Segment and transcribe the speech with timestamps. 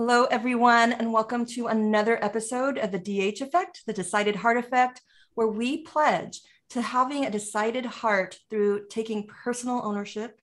[0.00, 5.00] Hello, everyone, and welcome to another episode of the DH Effect, the Decided Heart Effect,
[5.34, 6.40] where we pledge
[6.70, 10.40] to having a decided heart through taking personal ownership,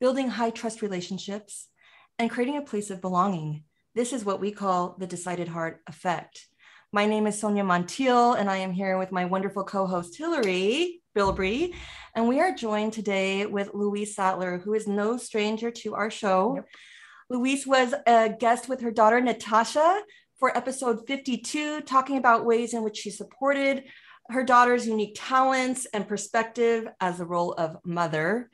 [0.00, 1.68] building high trust relationships,
[2.18, 3.64] and creating a place of belonging.
[3.94, 6.46] This is what we call the Decided Heart Effect.
[6.90, 11.02] My name is Sonia Montiel, and I am here with my wonderful co host, Hillary
[11.14, 11.74] Bilbrey.
[12.14, 16.54] And we are joined today with Louise Sattler, who is no stranger to our show.
[16.54, 16.66] Yep.
[17.30, 20.00] Louise was a guest with her daughter, Natasha,
[20.38, 23.84] for episode 52, talking about ways in which she supported
[24.30, 28.50] her daughter's unique talents and perspective as the role of mother.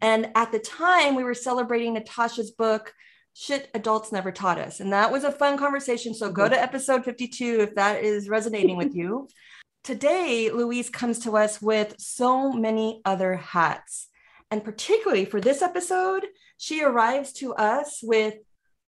[0.00, 2.94] And at the time, we were celebrating Natasha's book,
[3.34, 4.80] Shit Adults Never Taught Us.
[4.80, 6.14] And that was a fun conversation.
[6.14, 6.64] So go to mm-hmm.
[6.64, 9.28] episode 52 if that is resonating with you.
[9.84, 14.08] Today, Louise comes to us with so many other hats.
[14.50, 16.26] And particularly for this episode,
[16.60, 18.34] she arrives to us with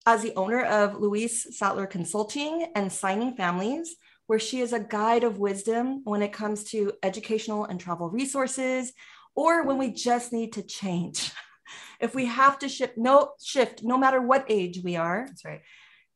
[0.04, 3.94] as the owner of Louise Sattler Consulting and Signing Families,
[4.26, 8.92] where she is a guide of wisdom when it comes to educational and travel resources,
[9.36, 11.30] or when we just need to change.
[12.00, 15.26] if we have to shift, no shift, no matter what age we are.
[15.28, 15.60] That's right.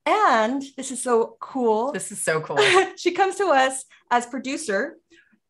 [0.05, 1.93] And this is so cool.
[1.93, 2.59] This is so cool.
[2.97, 4.97] she comes to us as producer,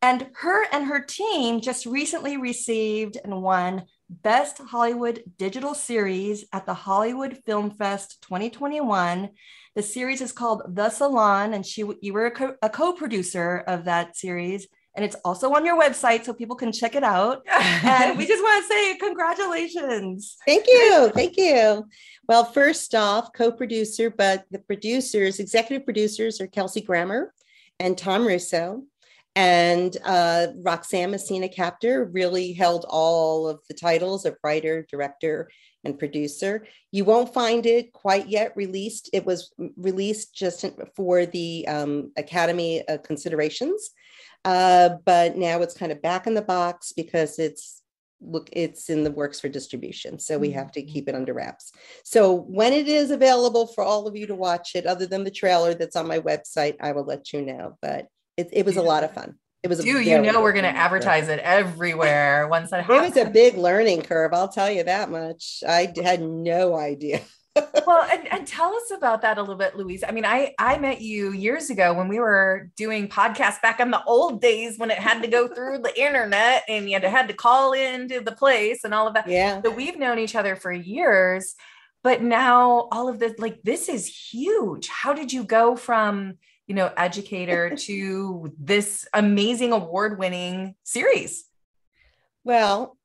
[0.02, 6.66] and her and her team just recently received and won Best Hollywood Digital Series at
[6.66, 9.30] the Hollywood Film Fest 2021.
[9.74, 14.16] The series is called The Salon, and she you were a, co- producer of that
[14.16, 14.68] series.
[14.96, 17.42] And it's also on your website, so people can check it out.
[17.50, 20.36] and we just want to say congratulations.
[20.46, 21.10] Thank you.
[21.12, 21.84] Thank you.
[22.28, 27.32] Well, first off, co producer, but the producers, executive producers are Kelsey Grammer
[27.80, 28.84] and Tom Russo.
[29.36, 35.50] And uh, Roxanne Messina Captor really held all of the titles of writer, director,
[35.84, 36.66] and producer.
[36.92, 39.10] You won't find it quite yet released.
[39.12, 43.90] It was released just for the um, Academy uh, considerations,
[44.44, 47.82] uh, but now it's kind of back in the box because it's
[48.20, 50.92] look it's in the works for distribution so we have to mm-hmm.
[50.92, 51.72] keep it under wraps
[52.04, 55.30] so when it is available for all of you to watch it other than the
[55.30, 58.06] trailer that's on my website i will let you know but
[58.36, 59.36] it, it was a lot of fun.
[59.62, 59.80] It was.
[59.80, 63.16] Do you know we're going to advertise it everywhere once that happens?
[63.16, 64.34] It was a big learning curve.
[64.34, 65.62] I'll tell you that much.
[65.66, 67.22] I had no idea.
[67.86, 70.02] well, and, and tell us about that a little bit, Louise.
[70.06, 73.90] I mean, I I met you years ago when we were doing podcasts back in
[73.90, 77.10] the old days when it had to go through the internet and you had to,
[77.10, 79.28] had to call into the place and all of that.
[79.28, 79.62] Yeah.
[79.62, 81.54] So we've known each other for years,
[82.02, 84.88] but now all of this, like, this is huge.
[84.88, 86.34] How did you go from
[86.66, 91.44] you know, educator to this amazing award winning series?
[92.42, 92.96] Well,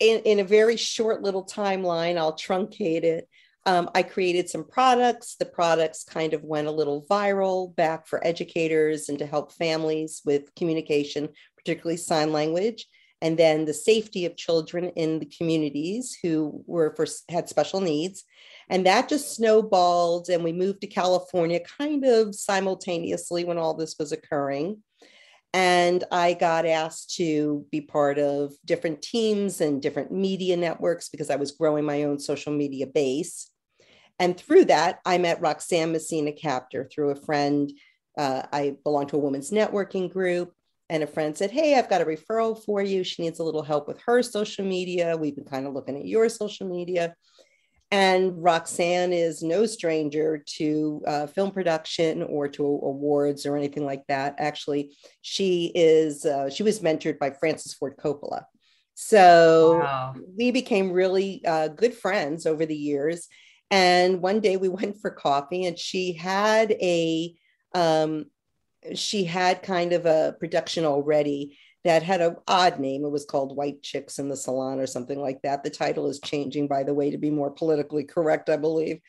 [0.00, 3.28] in, in a very short little timeline, I'll truncate it.
[3.64, 5.36] Um, I created some products.
[5.36, 10.22] The products kind of went a little viral back for educators and to help families
[10.24, 12.86] with communication, particularly sign language,
[13.20, 18.24] and then the safety of children in the communities who were for had special needs.
[18.68, 23.96] And that just snowballed, and we moved to California kind of simultaneously when all this
[23.98, 24.82] was occurring.
[25.54, 31.30] And I got asked to be part of different teams and different media networks because
[31.30, 33.50] I was growing my own social media base.
[34.18, 37.72] And through that, I met Roxanne Messina Captor through a friend.
[38.18, 40.52] Uh, I belong to a women's networking group,
[40.88, 43.04] and a friend said, Hey, I've got a referral for you.
[43.04, 45.16] She needs a little help with her social media.
[45.16, 47.14] We've been kind of looking at your social media.
[47.92, 54.04] And Roxanne is no stranger to uh, film production or to awards or anything like
[54.08, 54.34] that.
[54.38, 58.42] Actually, she is uh, she was mentored by Francis Ford Coppola.
[58.94, 60.14] So wow.
[60.36, 63.28] we became really uh, good friends over the years.
[63.70, 67.34] And one day we went for coffee, and she had a
[67.72, 68.26] um,
[68.94, 73.04] she had kind of a production already that had an odd name.
[73.04, 75.62] It was called White Chicks in the Salon or something like that.
[75.62, 79.00] The title is changing, by the way, to be more politically correct, I believe.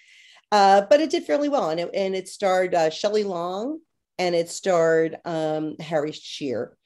[0.52, 1.72] Uh, but it did fairly well.
[1.72, 3.80] And it, and it starred uh, Shelley Long
[4.20, 6.78] and it starred um, Harry Shearer.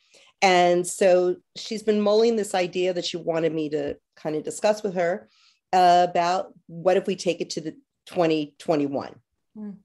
[0.41, 4.81] And so she's been mulling this idea that she wanted me to kind of discuss
[4.81, 5.29] with her
[5.73, 7.71] uh, about what if we take it to the
[8.07, 9.15] 2021.
[9.57, 9.75] Mm.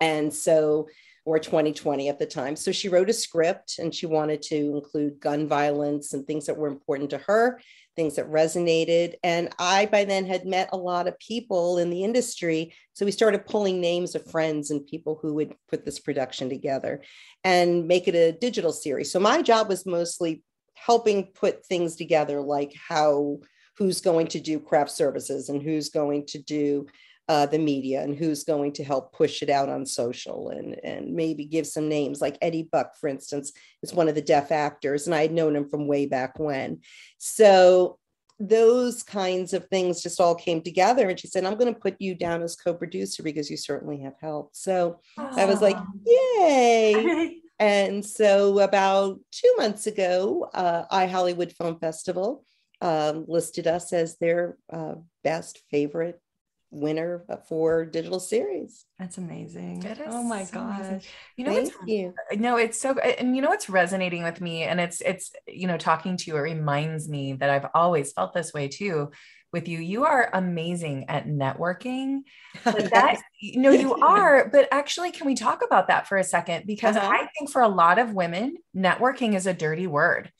[0.00, 0.88] And so
[1.24, 2.54] or 2020 at the time.
[2.54, 6.56] So she wrote a script and she wanted to include gun violence and things that
[6.56, 7.60] were important to her,
[7.96, 9.14] things that resonated.
[9.22, 12.74] And I, by then, had met a lot of people in the industry.
[12.92, 17.02] So we started pulling names of friends and people who would put this production together
[17.42, 19.10] and make it a digital series.
[19.10, 20.42] So my job was mostly
[20.74, 23.38] helping put things together like how
[23.76, 26.86] who's going to do craft services and who's going to do
[27.28, 31.14] uh, the media and who's going to help push it out on social and and
[31.14, 35.06] maybe give some names like Eddie Buck, for instance, is one of the deaf actors,
[35.06, 36.80] and I had known him from way back when.
[37.18, 37.98] So
[38.40, 41.94] those kinds of things just all came together and she said i'm going to put
[42.00, 47.38] you down as co-producer because you certainly have helped so i was like yay.
[47.60, 52.44] And so about two months ago uh, iHollywood film festival
[52.80, 56.20] um, listed us as their uh, best favorite
[56.70, 58.84] winner for digital series.
[58.98, 59.84] That's amazing.
[60.06, 60.80] oh my so gosh.
[60.80, 61.02] Amazing.
[61.36, 62.14] You know, Thank you.
[62.32, 65.78] no, it's so, and you know, what's resonating with me and it's, it's, you know,
[65.78, 69.10] talking to you, it reminds me that I've always felt this way too
[69.54, 69.78] with you.
[69.78, 72.20] You are amazing at networking.
[72.64, 76.24] But that, you know, you are, but actually, can we talk about that for a
[76.24, 76.66] second?
[76.66, 77.08] Because uh-huh.
[77.08, 80.30] I think for a lot of women, networking is a dirty word.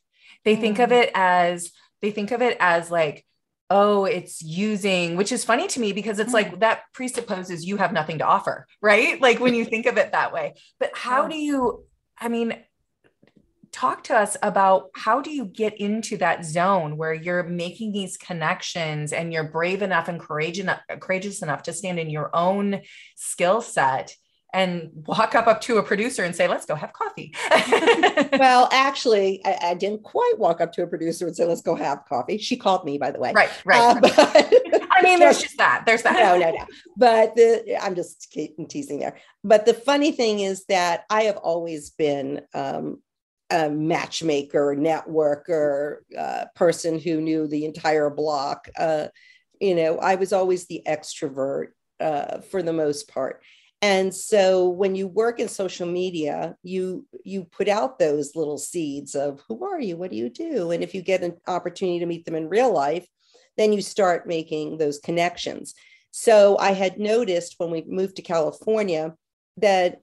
[0.45, 0.61] They mm.
[0.61, 1.03] think of mm.
[1.03, 1.73] it as,
[2.03, 3.27] they think of it as like,
[3.71, 6.59] oh, it's using, which is funny to me because it's like hmm.
[6.61, 9.21] that presupposes you have nothing to offer, right?
[9.21, 10.55] Like when you think of it that way.
[10.79, 11.85] But how do you,
[12.19, 12.57] I mean,
[13.73, 18.17] talk to us about how do you get into that zone where you're making these
[18.17, 22.83] connections and you're brave enough and courageous enough, courageous enough to stand in your own
[23.17, 24.15] skill set
[24.55, 27.35] and walk up up to a producer and say, "Let's go have coffee."
[28.39, 31.75] well, actually, I, I, didn't quite walk up to a producer and say, "Let's go
[31.75, 33.33] have coffee." She called me, by the way.
[33.33, 33.97] Right, right.
[33.97, 35.83] Uh, but, I mean, there's just that.
[35.85, 36.15] There's that.
[36.15, 36.67] No, no, no.
[36.97, 38.33] But the, I'm just
[38.69, 39.17] teasing there.
[39.43, 43.03] But the funny thing is that I have always been um,
[43.51, 48.69] a matchmaker, networker, uh, person who knew the entire block.
[48.79, 49.09] Uh,
[49.61, 51.69] you know, I was always the extrovert
[51.99, 53.43] uh, for the most part
[53.85, 59.15] and so when you work in social media you you put out those little seeds
[59.15, 59.99] of who are you?
[59.99, 60.71] What do you do?
[60.71, 63.07] And if you get an opportunity to meet them in real life
[63.59, 65.75] then you start making those connections.
[66.13, 69.15] So i had noticed when we moved to california
[69.59, 70.01] that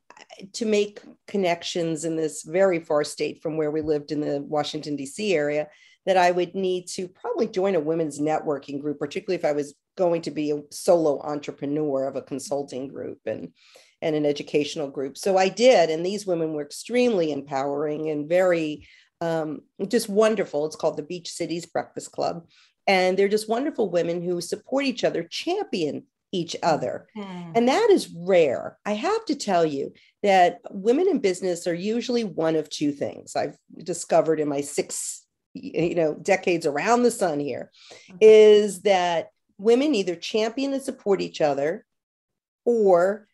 [0.53, 4.95] to make connections in this very far state from where we lived in the washington
[4.95, 5.67] d.c area
[6.05, 9.75] that I would need to probably join a women's networking group, particularly if I was
[9.97, 13.53] going to be a solo entrepreneur of a consulting group and
[14.03, 15.15] and an educational group.
[15.15, 18.87] So I did, and these women were extremely empowering and very
[19.21, 20.65] um, just wonderful.
[20.65, 22.47] It's called the Beach Cities Breakfast Club,
[22.87, 27.07] and they're just wonderful women who support each other, champion each other.
[27.15, 27.51] Mm.
[27.55, 28.77] And that is rare.
[28.85, 29.93] I have to tell you
[30.23, 35.25] that women in business are usually one of two things I've discovered in my six
[35.53, 37.71] you know decades around the sun here
[38.09, 38.17] okay.
[38.21, 39.27] is that
[39.61, 41.85] women either champion and support each other
[42.65, 43.27] or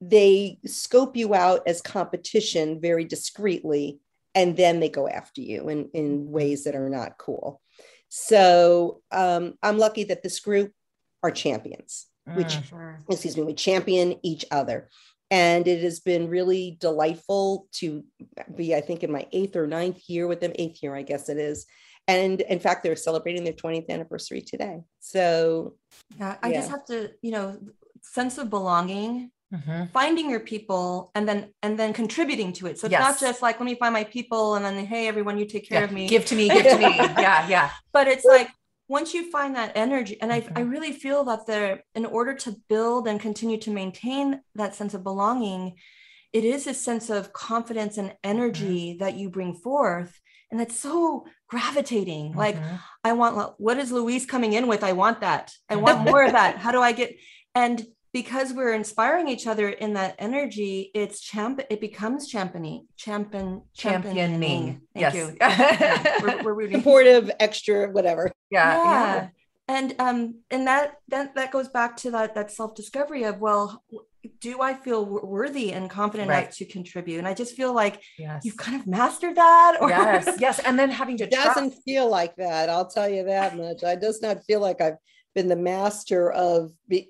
[0.00, 4.00] they scope you out as competition very discreetly
[4.34, 7.60] and then they go after you in, in ways that are not cool.
[8.08, 10.72] So um, i'm lucky that this group
[11.22, 13.12] are champions which mm-hmm.
[13.12, 14.88] excuse me we champion each other.
[15.30, 18.04] And it has been really delightful to
[18.54, 20.52] be i think in my eighth or ninth year with them.
[20.56, 21.66] Eighth year i guess it is
[22.08, 25.74] and in fact they're celebrating their 20th anniversary today so
[26.18, 26.58] yeah i yeah.
[26.58, 27.58] just have to you know
[28.02, 29.84] sense of belonging mm-hmm.
[29.92, 33.00] finding your people and then and then contributing to it so it's yes.
[33.00, 35.80] not just like let me find my people and then hey everyone you take care
[35.80, 35.84] yeah.
[35.84, 38.48] of me give to me give to me yeah yeah but it's like
[38.88, 42.56] once you find that energy and I, I really feel that there in order to
[42.68, 45.76] build and continue to maintain that sense of belonging
[46.32, 48.98] it is a sense of confidence and energy mm-hmm.
[48.98, 50.20] that you bring forth
[50.52, 52.38] and it's so gravitating mm-hmm.
[52.38, 52.56] like
[53.02, 56.32] i want what is louise coming in with i want that i want more of
[56.32, 57.16] that how do i get
[57.54, 61.60] and because we're inspiring each other in that energy, it's champ.
[61.70, 64.82] It becomes championing, champion, championing.
[64.94, 65.14] Thank yes.
[65.14, 65.36] you.
[65.40, 66.78] yeah, we're, we're rooting.
[66.78, 68.30] Supportive, extra, whatever.
[68.50, 69.14] Yeah, yeah.
[69.14, 69.28] yeah.
[69.68, 73.82] And um, and that that that goes back to that that self discovery of well,
[74.40, 76.44] do I feel worthy and confident right.
[76.44, 77.18] enough to contribute?
[77.18, 78.44] And I just feel like yes.
[78.44, 79.78] you've kind of mastered that.
[79.80, 80.58] Or- yes, yes.
[80.58, 82.68] And then having to it doesn't feel like that.
[82.68, 83.84] I'll tell you that much.
[83.84, 84.96] I does not feel like I've
[85.34, 87.08] been the master of be-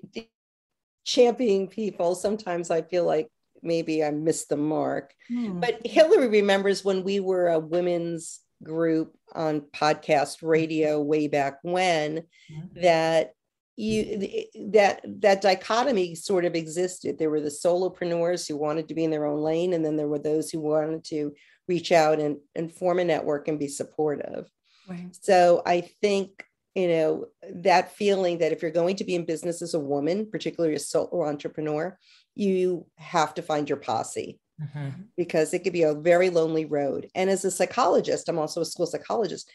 [1.05, 3.29] championing people, sometimes I feel like
[3.61, 5.13] maybe I missed the mark.
[5.27, 5.59] Hmm.
[5.59, 12.23] But Hillary remembers when we were a women's group on podcast radio way back when
[12.51, 12.81] mm-hmm.
[12.81, 13.33] that
[13.75, 19.03] you that that dichotomy sort of existed there were the solopreneurs who wanted to be
[19.03, 21.33] in their own lane and then there were those who wanted to
[21.67, 24.47] reach out and, and form a network and be supportive
[24.87, 25.07] right.
[25.11, 29.61] so i think you know that feeling that if you're going to be in business
[29.63, 31.97] as a woman particularly a solo entrepreneur
[32.35, 34.89] you have to find your posse mm-hmm.
[35.17, 37.09] because it could be a very lonely road.
[37.15, 39.51] And as a psychologist i'm also a school psychologist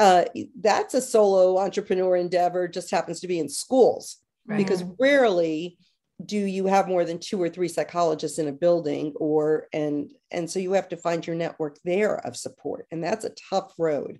[0.00, 0.24] uh,
[0.58, 4.16] that's a solo entrepreneur endeavor just happens to be in schools.
[4.46, 4.56] Right.
[4.56, 5.76] because rarely
[6.24, 10.50] do you have more than two or three psychologists in a building or and and
[10.50, 12.86] so you have to find your network there of support.
[12.90, 14.18] And that's a tough road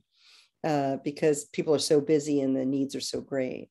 [0.63, 3.71] uh, because people are so busy and the needs are so great.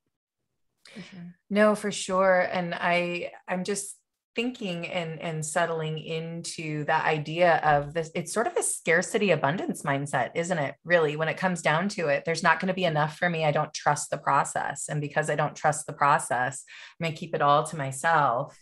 [1.50, 2.48] No for sure.
[2.52, 3.96] And i i'm just
[4.40, 9.84] thinking and and settling into that idea of this it's sort of a scarcity abundance
[9.84, 11.18] mindset isn't it really?
[11.18, 13.52] When it comes down to it there's not going to be enough for me i
[13.52, 14.88] don't trust the process.
[14.88, 16.64] And because i don't trust the process
[17.00, 18.58] i'm going to keep it all to myself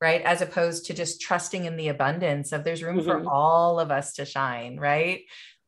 [0.00, 0.22] right?
[0.22, 3.24] As opposed to just trusting in the abundance of there's room mm-hmm.
[3.24, 5.20] for all of us to shine right?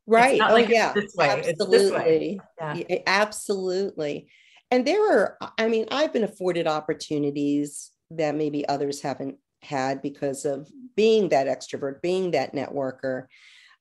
[0.07, 0.41] Right.
[0.43, 0.95] oh like yeah.
[0.95, 1.29] this way.
[1.51, 2.41] absolutely.
[2.59, 2.99] Yeah.
[3.07, 4.31] absolutely.
[4.71, 10.45] And there are i mean i've been afforded opportunities that maybe others haven't had because
[10.45, 13.27] of being that extrovert, being that networker,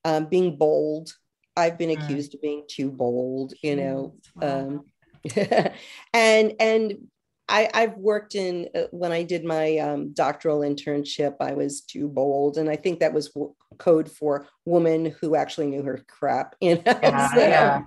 [0.04, 1.12] um, being bold.
[1.56, 2.02] I've been mm.
[2.02, 4.14] accused of being too bold, you know.
[4.40, 4.84] Um,
[6.14, 6.94] and and
[7.48, 12.08] I, I've worked in uh, when I did my um, doctoral internship, I was too
[12.08, 16.54] bold, and I think that was w- code for woman who actually knew her crap.
[16.60, 17.82] You know, yeah, so, yeah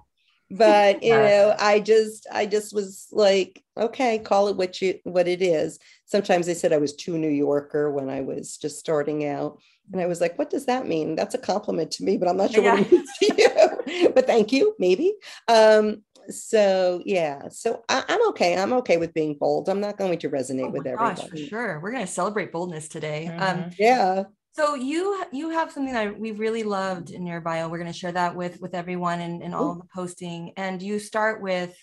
[0.58, 5.28] but you know i just i just was like okay call it what you what
[5.28, 5.80] it is.
[6.06, 9.60] Sometimes they said i was too new yorker when i was just starting out
[9.92, 11.16] and i was like what does that mean?
[11.16, 12.76] That's a compliment to me but i'm not sure yeah.
[12.76, 14.10] what it means to you.
[14.14, 15.14] But thank you maybe.
[15.48, 20.18] Um so yeah so I, am okay i'm okay with being bold i'm not going
[20.20, 23.64] to resonate oh with everyone for sure we're going to celebrate boldness today um, mm-hmm.
[23.66, 27.68] um yeah so you you have something that we really loved in your bio.
[27.68, 30.54] We're going to share that with with everyone and in, in all the posting.
[30.58, 31.76] And you start with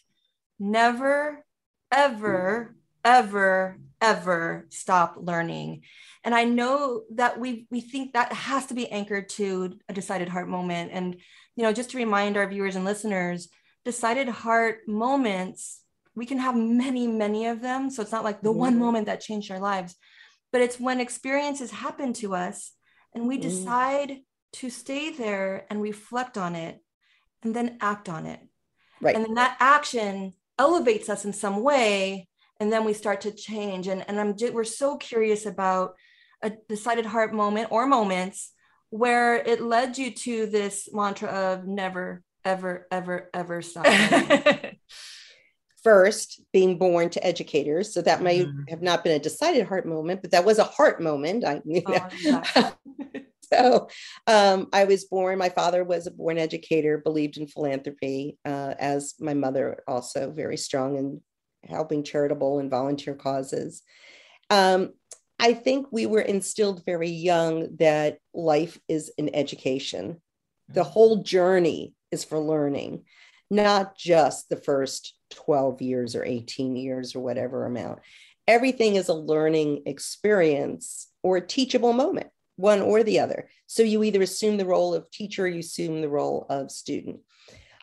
[0.60, 1.44] never,
[1.90, 5.82] ever, ever, ever stop learning.
[6.22, 10.28] And I know that we we think that has to be anchored to a decided
[10.28, 10.92] heart moment.
[10.92, 11.16] And
[11.56, 13.48] you know, just to remind our viewers and listeners,
[13.84, 15.82] decided heart moments,
[16.14, 17.90] we can have many, many of them.
[17.90, 19.96] So it's not like the one moment that changed our lives
[20.52, 22.72] but it's when experiences happen to us
[23.14, 23.42] and we mm.
[23.42, 24.18] decide
[24.52, 26.80] to stay there and reflect on it
[27.42, 28.40] and then act on it.
[29.00, 29.14] Right.
[29.14, 32.28] And then that action elevates us in some way
[32.58, 35.94] and then we start to change and, and I'm we're so curious about
[36.42, 38.52] a decided heart moment or moments
[38.90, 43.86] where it led you to this mantra of never ever ever ever stop
[45.82, 48.68] first being born to educators so that may mm.
[48.68, 51.82] have not been a decided heart moment but that was a heart moment i you
[51.86, 51.94] know.
[51.96, 52.70] oh, yeah.
[53.52, 53.88] so
[54.26, 59.14] um, i was born my father was a born educator believed in philanthropy uh, as
[59.20, 61.20] my mother also very strong in
[61.68, 63.82] helping charitable and volunteer causes
[64.50, 64.90] um,
[65.38, 70.20] i think we were instilled very young that life is an education
[70.68, 70.90] the mm.
[70.90, 73.04] whole journey is for learning
[73.50, 78.00] not just the first 12 years or 18 years or whatever amount.
[78.46, 83.48] Everything is a learning experience or a teachable moment, one or the other.
[83.66, 87.20] So you either assume the role of teacher, you assume the role of student.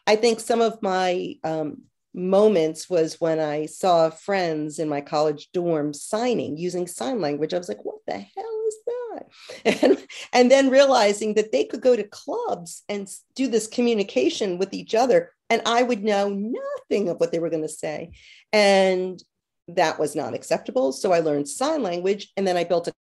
[0.06, 5.50] I think some of my um, moments was when I saw friends in my college
[5.54, 7.54] dorm signing using sign language.
[7.54, 8.94] I was like, what the hell is that?
[9.84, 14.74] And, and then realizing that they could go to clubs and do this communication with
[14.74, 18.12] each other and I would know nothing of what they were going to say.
[18.52, 19.22] And
[19.70, 20.92] that was not acceptable.
[20.92, 22.96] So I learned sign language and then I built it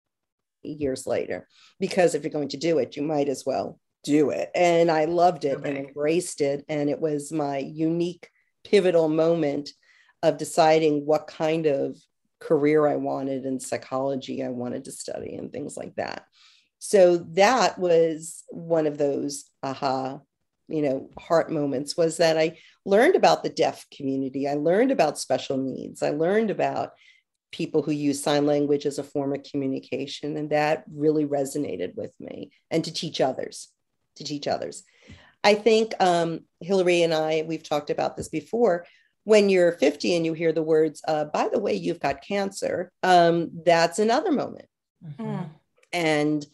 [0.63, 1.47] years later
[1.79, 4.51] because if you're going to do it, you might as well do it.
[4.55, 5.69] And I loved it okay.
[5.69, 6.65] and embraced it.
[6.69, 8.29] And it was my unique,
[8.65, 9.71] pivotal moment
[10.23, 11.97] of deciding what kind of
[12.41, 16.25] career I wanted in psychology I wanted to study and things like that.
[16.79, 20.21] So that was one of those aha
[20.69, 22.57] you know heart moments was that i
[22.87, 24.49] learned about the deaf community.
[24.49, 26.03] I learned about special needs.
[26.03, 26.93] I learned about
[27.53, 32.15] people who use sign language as a form of communication and that really resonated with
[32.21, 33.69] me and to teach others
[34.17, 34.85] to teach others.
[35.45, 38.87] I think um, hillary and i we've talked about this before
[39.25, 42.91] when you're 50 and you hear the words uh, by the way you've got cancer
[43.03, 44.67] um, that's another moment.
[45.05, 45.45] Mm-hmm.
[45.93, 46.47] and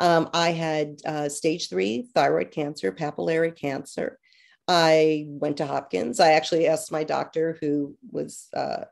[0.00, 4.18] um, I had uh, stage three thyroid cancer, papillary cancer.
[4.66, 6.20] I went to Hopkins.
[6.20, 8.84] I actually asked my doctor, who was uh,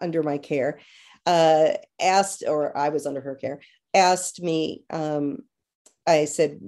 [0.00, 0.80] under my care,
[1.24, 1.68] uh,
[2.00, 3.60] asked, or I was under her care,
[3.94, 5.38] asked me, um,
[6.06, 6.60] I said,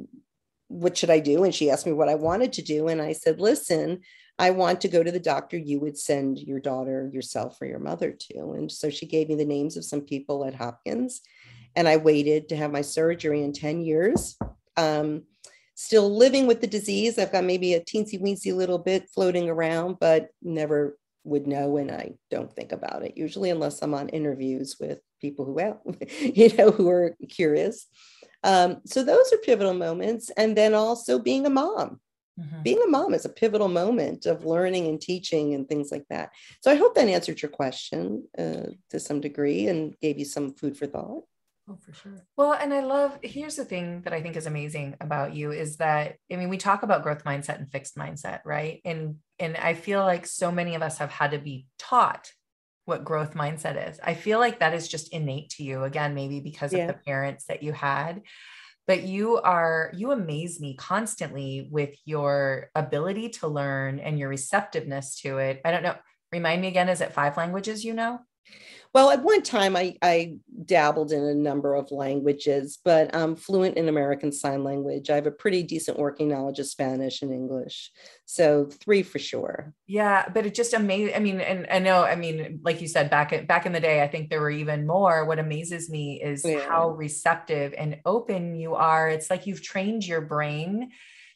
[0.68, 1.42] What should I do?
[1.44, 2.88] And she asked me what I wanted to do.
[2.88, 4.00] And I said, Listen,
[4.38, 7.78] I want to go to the doctor you would send your daughter, yourself, or your
[7.78, 8.52] mother to.
[8.52, 11.20] And so she gave me the names of some people at Hopkins
[11.76, 14.36] and I waited to have my surgery in 10 years.
[14.76, 15.24] Um,
[15.74, 17.18] still living with the disease.
[17.18, 21.90] I've got maybe a teensy weensy little bit floating around, but never would know and
[21.90, 26.70] I don't think about it usually unless I'm on interviews with people who you know
[26.70, 27.86] who are curious.
[28.44, 32.00] Um, so those are pivotal moments, and then also being a mom.
[32.40, 32.62] Mm-hmm.
[32.62, 36.30] Being a mom is a pivotal moment of learning and teaching and things like that.
[36.60, 40.54] So I hope that answered your question uh, to some degree and gave you some
[40.54, 41.24] food for thought.
[41.68, 42.26] Oh, for sure.
[42.36, 45.76] Well, and I love, here's the thing that I think is amazing about you is
[45.76, 48.80] that, I mean, we talk about growth mindset and fixed mindset, right?
[48.84, 52.32] And, and I feel like so many of us have had to be taught
[52.84, 54.00] what growth mindset is.
[54.02, 56.80] I feel like that is just innate to you again, maybe because yeah.
[56.80, 58.22] of the parents that you had.
[58.88, 65.20] But you are, you amaze me constantly with your ability to learn and your receptiveness
[65.20, 65.60] to it.
[65.64, 65.94] I don't know.
[66.32, 68.18] Remind me again, is it five languages you know?
[68.94, 70.34] Well, at one time I, I
[70.66, 75.08] dabbled in a number of languages, but I'm fluent in American Sign Language.
[75.08, 77.90] I have a pretty decent working knowledge of Spanish and English.
[78.26, 79.72] So three for sure.
[79.86, 81.14] Yeah, but it just amazing.
[81.14, 83.80] I mean, and I know, I mean, like you said, back in, back in the
[83.80, 85.24] day, I think there were even more.
[85.24, 86.60] What amazes me is yeah.
[86.60, 89.08] how receptive and open you are.
[89.08, 90.90] It's like you've trained your brain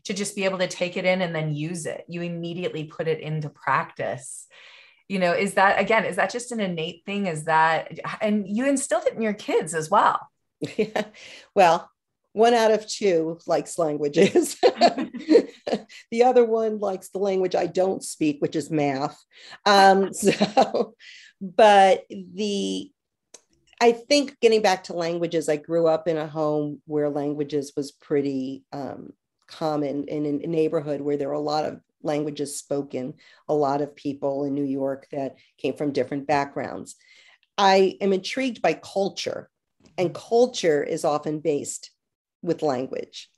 [0.04, 2.04] to just be able to take it in and then use it.
[2.06, 4.46] You immediately put it into practice
[5.08, 7.26] you know is that again is that just an innate thing?
[7.26, 10.20] Is that and you instilled it in your kids as well.
[10.76, 11.04] Yeah.
[11.54, 11.90] Well
[12.32, 14.58] one out of two likes languages.
[16.10, 19.22] The other one likes the language i don't speak which is math.
[19.64, 20.94] Um, so
[21.40, 22.90] but the
[23.80, 27.92] i think getting back to languages i grew up in a home where languages was
[27.92, 29.12] pretty um,
[29.46, 33.14] common in a neighborhood where there were a lot of languages spoken,
[33.48, 36.96] a lot of people in New York that came from different backgrounds.
[37.58, 39.48] I am intrigued by culture,
[39.96, 41.90] and culture is often based
[42.42, 43.28] with language.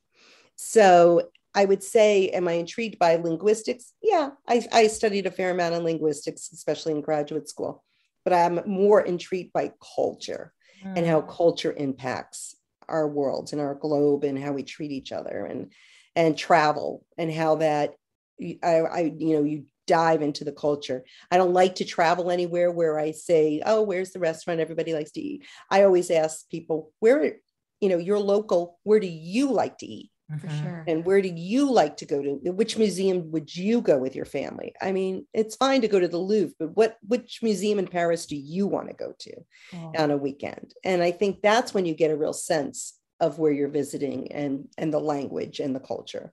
[0.55, 3.93] So I would say, am I intrigued by linguistics?
[4.01, 7.83] Yeah, I, I studied a fair amount of linguistics, especially in graduate school,
[8.23, 10.93] but I'm more intrigued by culture mm.
[10.95, 11.29] and how hmm.
[11.29, 12.55] culture impacts
[12.87, 15.71] our world and our globe and how we treat each other and
[16.15, 17.93] and travel and how that
[18.63, 21.03] I, I you know you dive into the culture.
[21.31, 25.11] I don't like to travel anywhere where I say, "Oh, where's the restaurant everybody likes
[25.11, 27.37] to eat?" I always ask people, "Where,
[27.79, 28.79] you know, you're local.
[28.83, 30.63] Where do you like to eat?" For mm-hmm.
[30.63, 30.83] sure.
[30.87, 32.51] And where do you like to go to?
[32.51, 34.75] Which museum would you go with your family?
[34.79, 38.27] I mean, it's fine to go to the Louvre, but what which museum in Paris
[38.27, 39.33] do you want to go to
[39.73, 39.91] oh.
[39.97, 40.75] on a weekend?
[40.83, 44.67] And I think that's when you get a real sense of where you're visiting and
[44.77, 46.31] and the language and the culture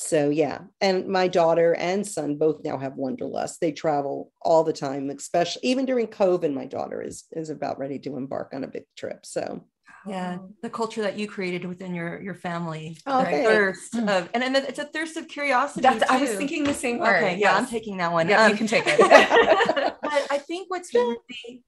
[0.00, 4.72] so yeah and my daughter and son both now have wanderlust they travel all the
[4.72, 8.68] time especially even during covid my daughter is is about ready to embark on a
[8.68, 9.60] big trip so
[10.06, 13.42] yeah the culture that you created within your your family oh, okay.
[13.42, 17.00] thirst of and, and it's a thirst of curiosity That's, i was thinking the same
[17.00, 17.58] word okay yeah yes.
[17.58, 18.98] i'm taking that one yeah um, you can take it
[20.00, 21.16] but i think what's really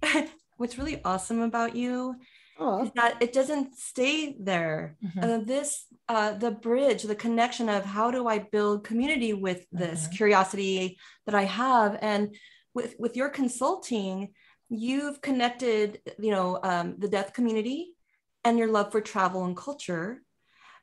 [0.57, 2.15] what's really awesome about you
[2.61, 2.85] Aww.
[2.85, 4.97] is that it doesn't stay there.
[5.03, 5.25] Mm-hmm.
[5.25, 10.03] Uh, this, uh, the bridge, the connection of how do I build community with this
[10.03, 10.17] mm-hmm.
[10.17, 12.35] curiosity that I have, and
[12.75, 14.33] with with your consulting,
[14.69, 17.95] you've connected, you know, um, the deaf community
[18.43, 20.21] and your love for travel and culture,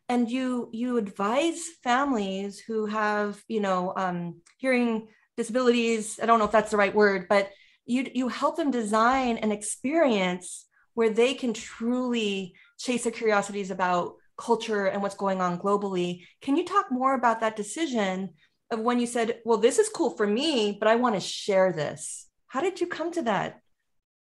[0.08, 6.22] and you you advise families who have, you know, um, hearing disabilities.
[6.24, 7.52] I don't know if that's the right word, but
[7.86, 14.16] you you help them design an experience where they can truly chase their curiosities about
[14.38, 16.26] culture and what's going on globally.
[16.42, 18.32] Can you talk more about that decision
[18.72, 21.72] of when you said, well, this is cool for me, but I want to share
[21.72, 22.28] this?
[22.48, 23.62] How did you come to that?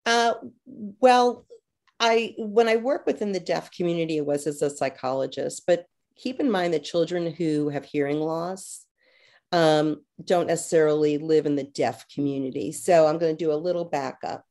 [0.04, 0.34] Uh,
[0.66, 1.46] well,
[1.98, 6.40] I when I work within the deaf community, it was as a psychologist, but keep
[6.40, 8.84] in mind that children who have hearing loss
[9.52, 12.72] um, don't necessarily live in the deaf community.
[12.72, 14.44] So I'm going to do a little backup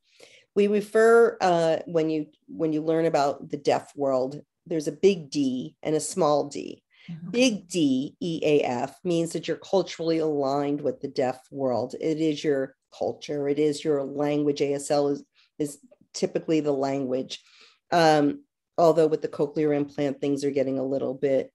[0.55, 5.29] we refer uh, when you when you learn about the deaf world there's a big
[5.29, 6.81] d and a small d.
[7.09, 7.29] Mm-hmm.
[7.29, 11.93] big d eaf means that you're culturally aligned with the deaf world.
[12.01, 13.47] It is your culture.
[13.47, 14.59] It is your language.
[14.59, 15.23] Asl is,
[15.59, 15.77] is
[16.15, 17.43] typically the language.
[17.91, 18.43] Um,
[18.77, 21.51] although with the cochlear implant things are getting a little bit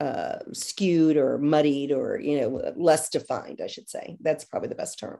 [0.00, 4.16] uh, skewed or muddied or you know less defined i should say.
[4.20, 5.18] That's probably the best term.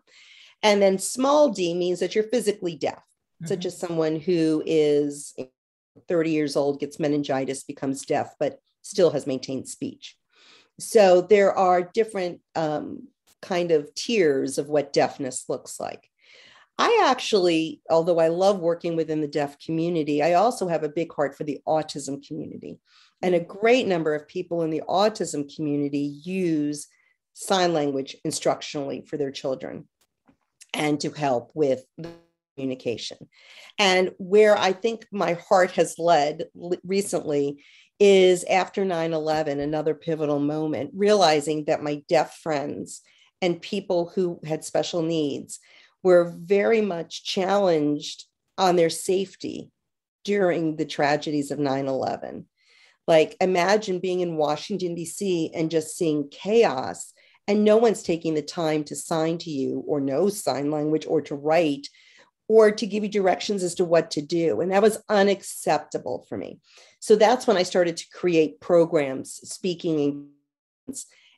[0.62, 2.94] And then small d means that you're physically deaf
[3.42, 3.46] mm-hmm.
[3.46, 5.35] such as someone who is
[6.09, 10.16] 30 years old, gets meningitis, becomes deaf, but still has maintained speech.
[10.78, 13.09] So there are different um,
[13.42, 16.09] kind of tiers of what deafness looks like.
[16.78, 21.12] I actually, although I love working within the deaf community, I also have a big
[21.12, 22.78] heart for the autism community.
[23.22, 26.87] And a great number of people in the autism community use
[27.32, 29.88] sign language instructionally for their children.
[30.74, 31.87] and to help with
[32.56, 33.18] communication.
[33.78, 36.44] And where I think my heart has led
[36.84, 37.62] recently
[38.00, 43.02] is after 9 11, another pivotal moment, realizing that my deaf friends
[43.40, 45.60] and people who had special needs
[46.02, 48.24] were very much challenged
[48.58, 49.70] on their safety
[50.24, 52.46] during the tragedies of 9 11.
[53.06, 57.12] Like, imagine being in Washington, D.C., and just seeing chaos,
[57.46, 61.22] and no one's taking the time to sign to you or know sign language or
[61.22, 61.88] to write
[62.48, 64.61] or to give you directions as to what to do.
[64.61, 66.61] And that was unacceptable for me.
[67.00, 70.28] So that's when I started to create programs, speaking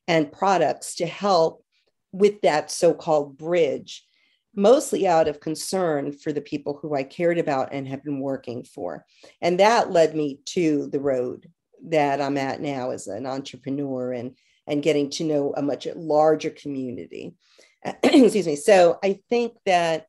[0.07, 1.64] and products to help
[2.12, 4.07] with that so called bridge,
[4.55, 8.64] mostly out of concern for the people who I cared about and have been working
[8.64, 9.05] for.
[9.40, 11.51] And that led me to the road
[11.88, 16.51] that I'm at now as an entrepreneur and, and getting to know a much larger
[16.51, 17.35] community.
[18.03, 18.57] Excuse me.
[18.57, 20.07] So I think that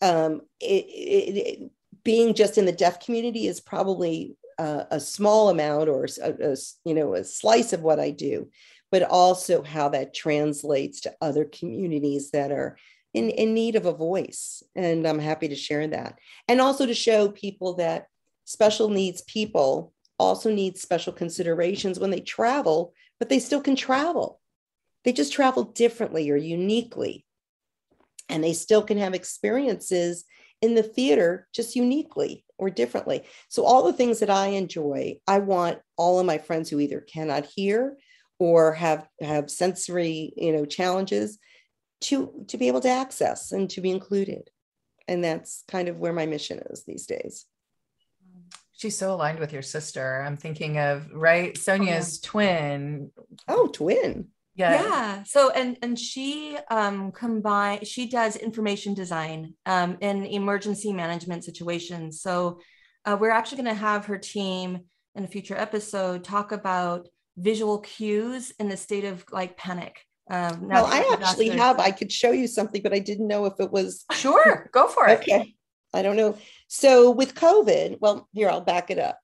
[0.00, 1.70] um, it, it, it,
[2.04, 6.56] being just in the deaf community is probably uh, a small amount or a, a,
[6.84, 8.48] you know a slice of what I do,
[8.90, 12.76] but also how that translates to other communities that are
[13.14, 14.62] in, in need of a voice.
[14.74, 16.18] And I'm happy to share that.
[16.46, 18.06] And also to show people that
[18.44, 24.40] special needs people also need special considerations when they travel, but they still can travel.
[25.04, 27.24] They just travel differently or uniquely
[28.28, 30.24] and they still can have experiences
[30.60, 33.24] in the theater just uniquely or differently.
[33.48, 37.00] So all the things that I enjoy, I want all of my friends who either
[37.00, 37.96] cannot hear
[38.38, 41.38] or have have sensory, you know, challenges
[42.02, 44.50] to to be able to access and to be included.
[45.06, 47.46] And that's kind of where my mission is these days.
[48.76, 50.22] She's so aligned with your sister.
[50.22, 52.30] I'm thinking of right Sonia's oh, yeah.
[52.30, 53.10] twin.
[53.48, 59.96] Oh, twin yeah yeah so and and she um combine she does information design um
[60.00, 62.20] in emergency management situations.
[62.20, 62.60] So
[63.04, 64.80] uh, we're actually going to have her team
[65.14, 70.68] in a future episode talk about visual cues in the state of like panic um
[70.68, 71.78] well i actually have.
[71.78, 75.08] i could show you something but i didn't know if it was sure go for
[75.08, 75.20] it.
[75.20, 75.54] Okay
[75.94, 76.36] i don't know.
[76.66, 79.18] So with covid well here i'll back it up.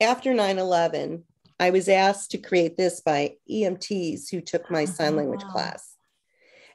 [0.00, 1.22] After 9-11
[1.60, 5.16] I was asked to create this by EMTs who took my sign uh-huh.
[5.16, 5.52] language oh.
[5.52, 5.94] class.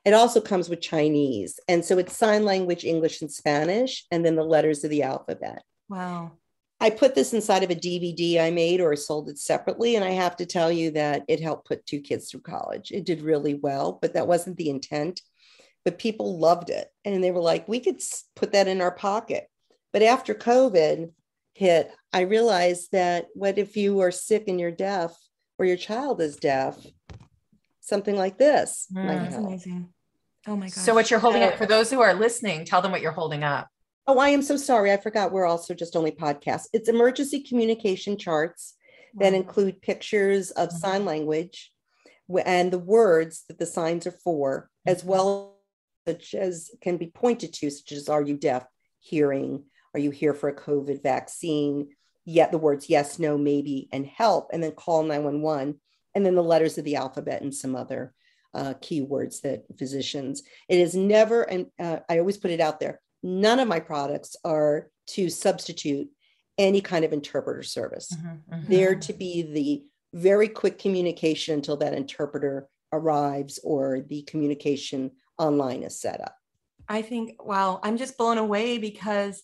[0.06, 1.60] It also comes with Chinese.
[1.68, 5.64] And so it's sign language, English, and Spanish, and then the letters of the alphabet.
[5.88, 6.34] Wow.
[6.82, 9.96] I put this inside of a DVD I made or sold it separately.
[9.96, 12.92] And I have to tell you that it helped put two kids through college.
[12.92, 15.22] It did really well, but that wasn't the intent.
[15.86, 16.90] But people loved it.
[17.06, 18.02] And they were like, we could
[18.36, 19.48] put that in our pocket.
[19.94, 21.12] But after COVID,
[21.54, 25.16] hit, I realized that what if you are sick and you're deaf
[25.58, 26.78] or your child is deaf?
[27.82, 28.88] Something like this.
[28.94, 29.90] Mm, that's amazing.
[30.48, 30.74] Oh my God.
[30.74, 33.44] So, what you're holding up for those who are listening, tell them what you're holding
[33.44, 33.68] up.
[34.06, 34.92] Oh, I am so sorry.
[34.92, 36.68] I forgot we're also just only podcasts.
[36.74, 38.76] It's emergency communication charts
[39.14, 39.24] wow.
[39.24, 40.78] that include pictures of mm-hmm.
[40.78, 41.72] sign language
[42.46, 45.10] and the words that the signs are for, as mm-hmm.
[45.10, 45.58] well
[46.06, 48.66] as can be pointed to, such as are you deaf,
[49.00, 49.64] hearing,
[49.94, 51.90] are you here for a COVID vaccine?
[52.26, 55.80] Yet the words yes, no, maybe, and help, and then call 911,
[56.16, 58.14] and then the letters of the alphabet and some other
[58.54, 60.44] uh, keywords that physicians.
[60.70, 64.36] It is never, and uh, I always put it out there none of my products
[64.44, 66.10] are to substitute
[66.58, 68.14] any kind of interpreter service.
[68.14, 68.72] Mm-hmm, mm-hmm.
[68.72, 75.82] They're to be the very quick communication until that interpreter arrives or the communication online
[75.82, 76.36] is set up.
[76.88, 79.42] I think, wow, I'm just blown away because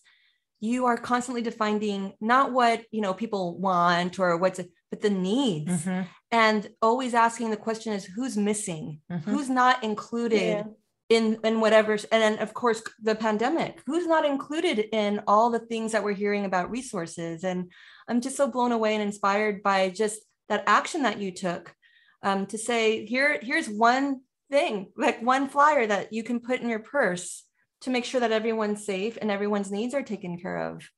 [0.60, 5.84] you are constantly defining not what you know people want or what's but the needs
[5.84, 6.02] mm-hmm.
[6.30, 9.30] and always asking the question is who's missing mm-hmm.
[9.30, 10.64] who's not included yeah.
[11.08, 15.58] in in whatever and then of course the pandemic who's not included in all the
[15.58, 17.70] things that we're hearing about resources and
[18.08, 21.74] i'm just so blown away and inspired by just that action that you took
[22.22, 24.20] um, to say here here's one
[24.50, 27.44] thing like one flyer that you can put in your purse
[27.82, 30.88] to make sure that everyone's safe and everyone's needs are taken care of.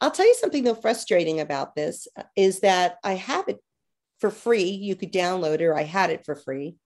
[0.00, 3.58] I'll tell you something though frustrating about this uh, is that I have it
[4.18, 4.70] for free.
[4.70, 6.76] You could download it, or I had it for free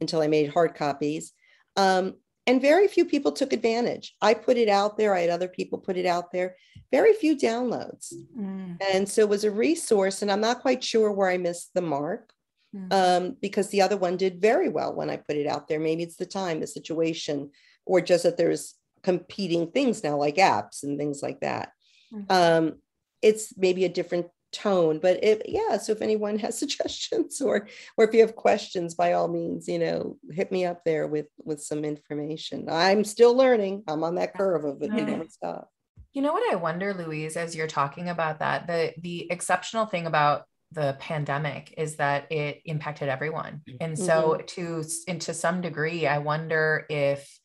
[0.00, 1.32] until I made hard copies.
[1.76, 2.14] Um,
[2.46, 4.14] and very few people took advantage.
[4.20, 6.56] I put it out there, I had other people put it out there,
[6.92, 8.12] very few downloads.
[8.38, 8.76] Mm.
[8.92, 11.82] And so it was a resource, and I'm not quite sure where I missed the
[11.82, 12.32] mark.
[12.74, 12.92] Mm.
[12.92, 15.78] Um, because the other one did very well when I put it out there.
[15.78, 17.52] Maybe it's the time, the situation,
[17.86, 21.70] or just that there's competing things now, like apps and things like that.
[22.12, 22.32] Mm-hmm.
[22.32, 22.74] Um,
[23.22, 28.04] it's maybe a different tone but if yeah so if anyone has suggestions or or
[28.04, 31.60] if you have questions by all means you know hit me up there with with
[31.60, 35.68] some information i'm still learning i'm on that curve of it you never stop
[36.12, 40.06] you know what i wonder louise as you're talking about that the the exceptional thing
[40.06, 44.46] about the pandemic is that it impacted everyone and so mm-hmm.
[44.46, 47.38] to and to some degree i wonder if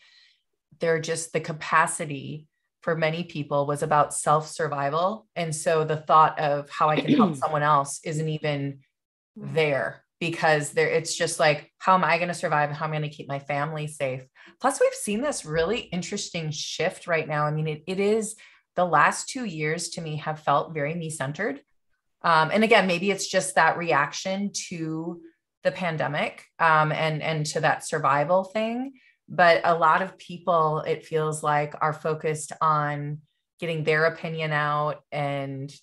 [0.80, 2.48] they're just the capacity
[2.82, 5.28] for many people was about self survival.
[5.36, 8.80] And so the thought of how I can help someone else isn't even
[9.36, 12.70] there because there it's just like how am i going to survive?
[12.70, 14.26] And how am i going to keep my family safe?
[14.60, 17.46] Plus we've seen this really interesting shift right now.
[17.46, 18.36] I mean it, it is
[18.76, 21.62] the last two years to me have felt very me centered.
[22.22, 25.22] Um, and again maybe it's just that reaction to
[25.64, 28.94] the pandemic um, and and to that survival thing
[29.30, 33.20] but a lot of people it feels like are focused on
[33.60, 35.74] getting their opinion out and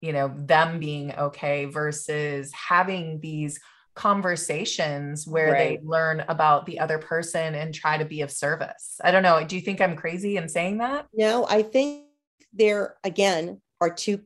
[0.00, 3.58] you know them being okay versus having these
[3.94, 5.80] conversations where right.
[5.80, 8.98] they learn about the other person and try to be of service.
[9.04, 9.44] I don't know.
[9.44, 11.06] Do you think I'm crazy in saying that?
[11.12, 12.06] No, I think
[12.54, 14.20] there again are two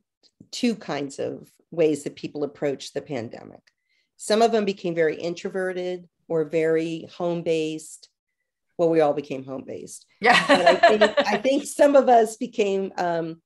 [0.53, 3.61] two kinds of ways that people approach the pandemic.
[4.17, 8.09] Some of them became very introverted or very home based
[8.79, 10.07] well, we all became home based.
[10.21, 10.39] Yeah.
[10.49, 13.41] I think, I think some of us became um,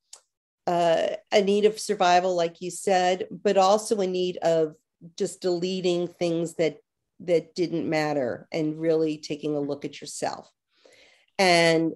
[0.67, 4.75] uh, a need of survival, like you said, but also a need of
[5.17, 6.79] just deleting things that
[7.23, 10.51] that didn't matter and really taking a look at yourself.
[11.39, 11.93] And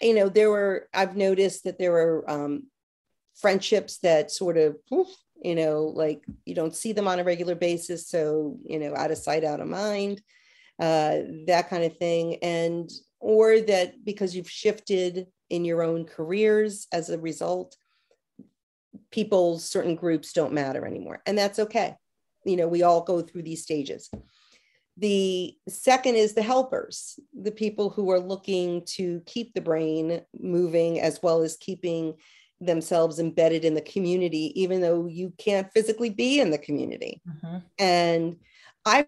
[0.00, 2.64] you know, there were I've noticed that there were um,
[3.36, 4.76] friendships that sort of
[5.42, 9.10] you know like you don't see them on a regular basis so you know out
[9.10, 10.20] of sight out of mind
[10.80, 12.36] uh, that kind of thing.
[12.42, 12.90] And,
[13.20, 17.76] or that because you've shifted in your own careers as a result,
[19.10, 21.20] people, certain groups don't matter anymore.
[21.26, 21.96] And that's okay.
[22.44, 24.10] You know, we all go through these stages.
[24.96, 31.00] The second is the helpers, the people who are looking to keep the brain moving
[31.00, 32.14] as well as keeping
[32.60, 37.22] themselves embedded in the community, even though you can't physically be in the community.
[37.26, 37.58] Mm-hmm.
[37.78, 38.36] And
[38.84, 39.06] I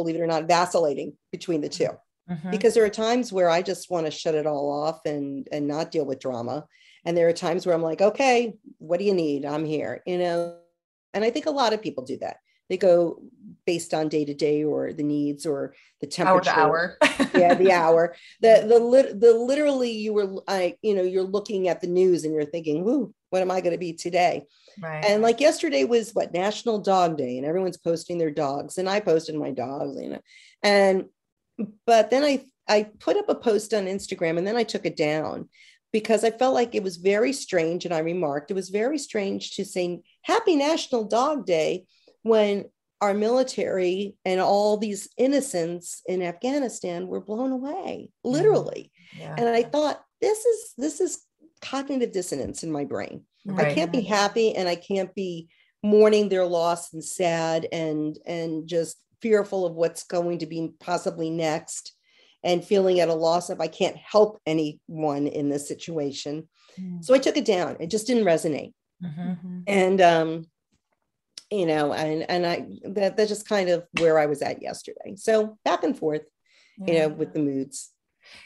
[0.00, 1.88] believe it or not, vacillating between the 2
[2.30, 2.50] mm-hmm.
[2.50, 5.66] Because there are times where I just want to shut it all off and and
[5.66, 6.66] not deal with drama.
[7.04, 9.44] And there are times where I'm like, okay, what do you need?
[9.44, 10.56] I'm here, you know.
[11.14, 12.36] And I think a lot of people do that.
[12.68, 13.22] They go
[13.66, 16.50] based on day to day or the needs or the temperature.
[16.50, 17.28] Hour hour.
[17.34, 18.14] yeah, the hour.
[18.40, 22.24] The the lit, the literally you were like, you know, you're looking at the news
[22.24, 24.44] and you're thinking, "Ooh, what am I going to be today?"
[24.80, 25.04] Right.
[25.04, 29.00] And like yesterday was what National Dog Day, and everyone's posting their dogs, and I
[29.00, 30.20] posted my dogs, you know.
[30.62, 31.06] And
[31.86, 34.96] but then I I put up a post on Instagram, and then I took it
[34.96, 35.48] down
[35.92, 39.56] because I felt like it was very strange, and I remarked it was very strange
[39.56, 41.84] to say Happy National Dog Day
[42.22, 42.66] when
[43.00, 48.30] our military and all these innocents in Afghanistan were blown away, mm-hmm.
[48.30, 48.92] literally.
[49.18, 49.34] Yeah.
[49.36, 51.24] And I thought this is this is
[51.62, 53.68] cognitive dissonance in my brain Right.
[53.68, 55.48] I can't be happy and I can't be
[55.82, 61.30] mourning their loss and sad and and just fearful of what's going to be possibly
[61.30, 61.94] next
[62.42, 66.48] and feeling at a loss of I can't help anyone in this situation.
[66.78, 67.04] Mm.
[67.04, 67.76] So I took it down.
[67.80, 68.72] It just didn't resonate.
[69.02, 69.20] Mm-hmm.
[69.20, 69.60] mm-hmm.
[69.66, 70.46] And um
[71.50, 75.16] you know and and I that that's just kind of where I was at yesterday.
[75.16, 76.22] So back and forth,
[76.78, 76.92] yeah.
[76.92, 77.90] you know, with the moods.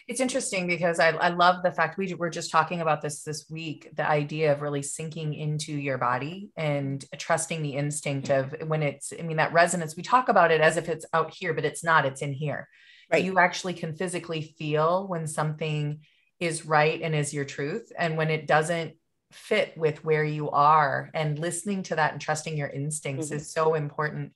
[0.07, 3.47] It's interesting because I, I love the fact we were just talking about this this
[3.51, 8.83] week the idea of really sinking into your body and trusting the instinct of when
[8.83, 11.65] it's, I mean, that resonance, we talk about it as if it's out here, but
[11.65, 12.69] it's not, it's in here.
[13.13, 13.25] Right.
[13.25, 16.01] You actually can physically feel when something
[16.41, 17.93] is right and is your truth.
[17.99, 18.95] And when it doesn't
[19.33, 23.37] fit with where you are and listening to that and trusting your instincts mm-hmm.
[23.37, 24.33] is so important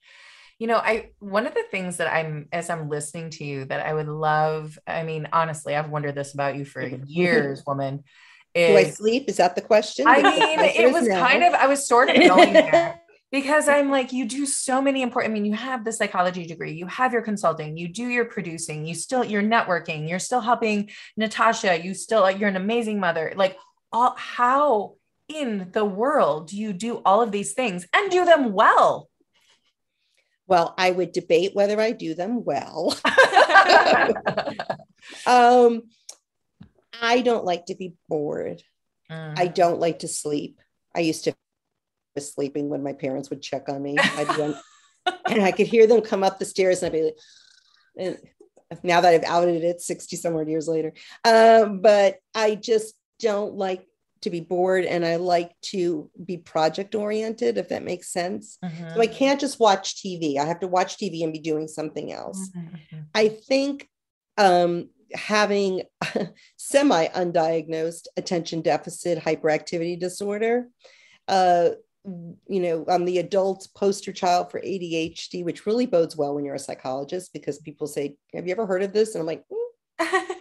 [0.59, 3.87] you know, I one of the things that I'm as I'm listening to you that
[3.87, 8.05] I would love, I mean, honestly, I've wondered this about you for years, woman.
[8.55, 9.25] Is, Do I sleep?
[9.29, 10.07] Is that the question?
[10.09, 14.13] I mean, it was kind of, I was sort of going there because I'm like,
[14.13, 17.23] you do so many important, I mean, you have the psychology degree, you have your
[17.23, 22.23] consulting, you do your producing, you still, you're networking, you're still helping Natasha, you still,
[22.23, 23.33] like you're an amazing mother.
[23.37, 23.57] Like,
[23.93, 24.95] all, how
[25.29, 29.08] in the world do you do all of these things and do them well?
[30.49, 32.97] Well, I would debate whether I do them well.
[35.27, 35.83] um,
[37.01, 38.63] I don't like to be bored.
[39.11, 39.39] Mm.
[39.39, 40.61] I don't like to sleep.
[40.95, 41.35] I used to
[42.15, 43.97] be sleeping when my parents would check on me.
[43.99, 44.57] I'd run,
[45.31, 47.19] and I could hear them come up the stairs, and I'd be like,
[47.97, 48.19] and
[48.83, 50.93] now that I've outed it 60 some odd years later.
[51.25, 53.87] Um, but I just don't like
[54.23, 58.59] to be bored and I like to be project oriented, if that makes sense.
[58.65, 58.95] Mm-hmm.
[58.95, 60.39] So I can't just watch TV.
[60.39, 62.51] I have to watch TV and be doing something else.
[62.57, 62.99] Mm-hmm.
[63.15, 63.89] I think
[64.37, 65.83] um, having
[66.57, 70.69] semi undiagnosed attention deficit hyperactivity disorder,
[71.27, 71.71] uh,
[72.05, 76.55] you know, I'm the adult poster child for ADHD, which really bodes well when you're
[76.55, 79.15] a psychologist because people say, Have you ever heard of this?
[79.15, 80.35] And I'm like, mm.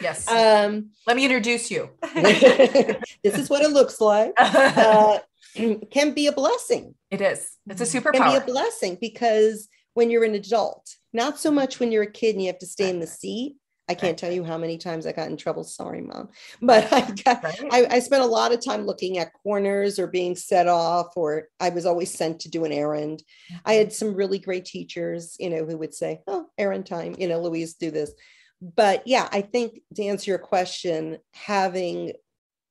[0.00, 0.28] Yes.
[0.28, 1.90] Um, Let me introduce you.
[2.14, 4.32] this is what it looks like.
[4.38, 5.18] Uh,
[5.90, 6.94] can be a blessing.
[7.10, 7.52] It is.
[7.68, 8.12] It's a superpower.
[8.12, 12.10] Can be a blessing because when you're an adult, not so much when you're a
[12.10, 13.56] kid and you have to stay in the seat.
[13.88, 15.62] I can't tell you how many times I got in trouble.
[15.62, 16.30] Sorry, mom.
[16.60, 17.64] But I got right.
[17.70, 21.44] I, I, spent a lot of time looking at corners or being set off, or
[21.60, 23.22] I was always sent to do an errand.
[23.64, 27.28] I had some really great teachers, you know, who would say, Oh, errand time, you
[27.28, 28.10] know, Louise, do this
[28.60, 32.12] but yeah, I think to answer your question, having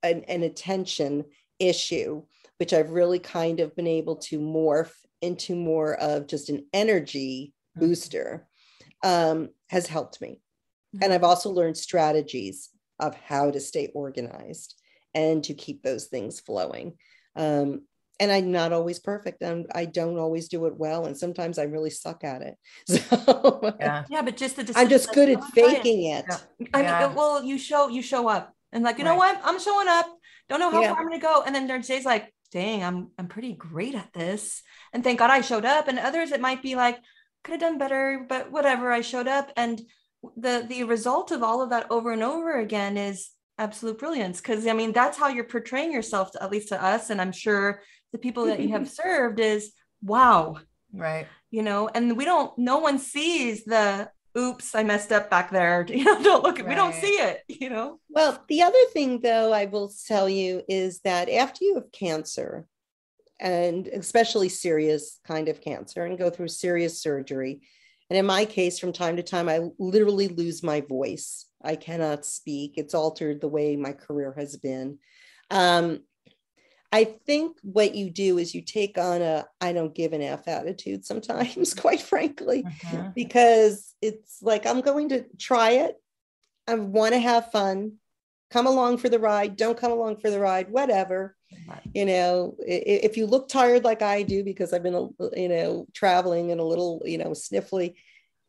[0.04, 1.26] an, an attention
[1.60, 2.24] issue,
[2.58, 7.54] which I've really kind of been able to morph into more of just an energy
[7.78, 7.88] mm-hmm.
[7.88, 8.48] booster,
[9.04, 10.41] um, has helped me.
[10.93, 11.12] And mm-hmm.
[11.13, 12.69] I've also learned strategies
[13.00, 14.76] of how to stay organized
[15.13, 16.93] and to keep those things flowing.
[17.36, 17.84] Um,
[18.19, 21.06] and I'm not always perfect and I don't always do it well.
[21.06, 22.56] And sometimes I really suck at it.
[22.88, 26.25] So yeah, yeah but just the I'm just good at faking it.
[26.28, 26.38] Yeah.
[26.73, 27.06] I mean, yeah.
[27.06, 29.12] Uh, well, you show you show up and like, you right.
[29.12, 29.39] know what?
[29.43, 30.08] I'm showing up.
[30.49, 30.93] Don't know how yeah.
[30.93, 31.43] far I'm gonna go.
[31.45, 34.62] And then there's days like, dang, I'm I'm pretty great at this.
[34.93, 35.88] And thank God I showed up.
[35.88, 36.99] And others it might be like,
[37.43, 39.51] could have done better, but whatever, I showed up.
[39.58, 39.82] And
[40.38, 44.41] the the result of all of that over and over again is absolute brilliance.
[44.41, 47.10] Cause I mean, that's how you're portraying yourself, to, at least to us.
[47.10, 47.82] And I'm sure
[48.15, 50.58] the people that you have served is wow.
[50.93, 51.28] Right.
[51.51, 55.86] You know and we don't no one sees the oops i messed up back there.
[55.89, 56.69] You know don't look at right.
[56.69, 57.99] we don't see it you know?
[58.10, 62.67] Well the other thing though i will tell you is that after you have cancer
[63.39, 67.62] and especially serious kind of cancer and go through serious surgery
[68.10, 71.45] and in my case from time to time i literally lose my voice.
[71.65, 72.75] I cannot speak.
[72.78, 74.99] It's altered the way my career has been.
[75.49, 76.01] Um,
[76.96, 80.48] I think what you do is you take on a I don't give an F
[80.48, 83.10] attitude sometimes, quite frankly, uh-huh.
[83.14, 86.02] because it's like I'm going to try it.
[86.66, 87.96] I want to have fun.
[88.50, 89.58] Come along for the ride.
[89.58, 90.70] Don't come along for the ride.
[90.70, 91.36] Whatever.
[91.68, 91.82] Right.
[91.94, 96.52] You know, if you look tired like I do because I've been, you know, traveling
[96.52, 97.96] and a little, you know, sniffly,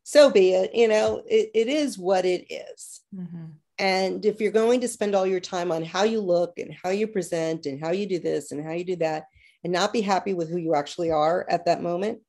[0.05, 0.73] so be it.
[0.73, 3.01] You know, it, it is what it is.
[3.13, 3.47] Mm-hmm.
[3.79, 6.91] And if you're going to spend all your time on how you look and how
[6.91, 9.25] you present and how you do this and how you do that,
[9.65, 12.21] and not be happy with who you actually are at that moment,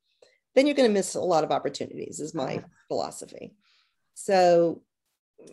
[0.56, 3.54] then you're going to miss a lot of opportunities, is my philosophy.
[4.16, 4.82] So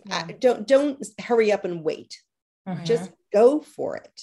[0.07, 0.25] yeah.
[0.29, 2.23] I, don't don't hurry up and wait.
[2.67, 2.85] Mm-hmm.
[2.85, 4.23] Just go for it.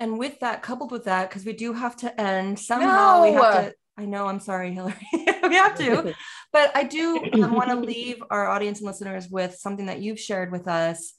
[0.00, 3.22] And with that, coupled with that, because we do have to end somehow, no.
[3.22, 3.74] we have to.
[3.98, 4.26] I know.
[4.26, 4.94] I'm sorry, Hillary.
[5.12, 6.14] we have to.
[6.52, 10.52] But I do want to leave our audience and listeners with something that you've shared
[10.52, 11.14] with us.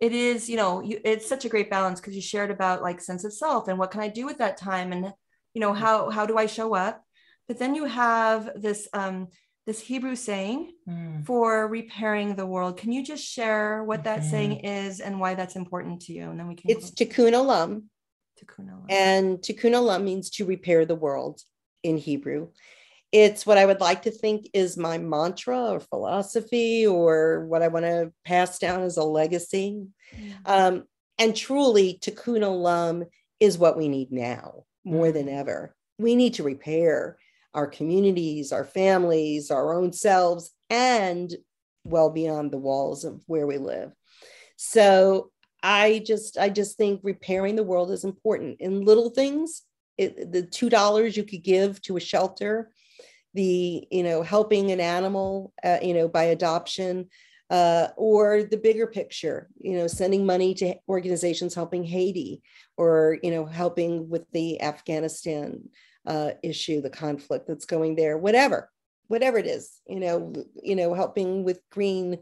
[0.00, 3.00] It is, you know, you, it's such a great balance because you shared about like
[3.00, 5.12] sense of self and what can I do with that time and,
[5.54, 7.02] you know, how how do I show up?
[7.48, 9.28] But then you have this um,
[9.66, 11.26] this Hebrew saying mm.
[11.26, 12.76] for repairing the world.
[12.76, 14.30] Can you just share what that mm-hmm.
[14.30, 16.30] saying is and why that's important to you?
[16.30, 16.70] And then we can.
[16.70, 17.84] It's tikkun olam.
[18.40, 18.86] Tikkun olam.
[18.88, 21.40] And tikkun olam means to repair the world
[21.82, 22.48] in Hebrew
[23.12, 27.68] it's what I would like to think is my mantra or philosophy or what I
[27.68, 29.86] want to pass down as a legacy.
[30.14, 30.30] Mm-hmm.
[30.44, 30.84] Um,
[31.18, 33.06] and truly, tikkun olam
[33.40, 35.38] is what we need now more than mm-hmm.
[35.38, 35.74] ever.
[35.98, 37.18] We need to repair
[37.54, 41.34] our communities, our families, our own selves, and
[41.84, 43.90] well beyond the walls of where we live.
[44.56, 45.30] So
[45.62, 49.62] I just, I just think repairing the world is important in little things.
[49.98, 52.70] It, the two dollars you could give to a shelter
[53.34, 57.08] the you know helping an animal uh, you know by adoption
[57.50, 62.42] uh, or the bigger picture you know sending money to organizations helping haiti
[62.76, 65.60] or you know helping with the afghanistan
[66.06, 68.70] uh, issue the conflict that's going there whatever
[69.08, 70.32] whatever it is you know
[70.62, 72.18] you know helping with green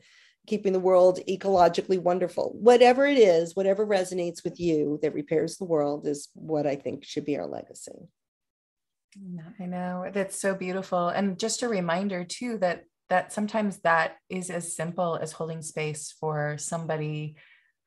[0.47, 5.65] keeping the world ecologically wonderful whatever it is whatever resonates with you that repairs the
[5.65, 8.09] world is what i think should be our legacy
[9.61, 11.09] I know that's so beautiful.
[11.09, 16.15] And just a reminder too that that sometimes that is as simple as holding space
[16.19, 17.37] for somebody